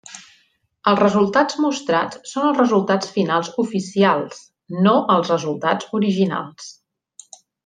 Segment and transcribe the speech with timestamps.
[0.91, 4.41] Els resultats mostrats són els resultats finals oficials,
[4.89, 6.73] no els resultats originals.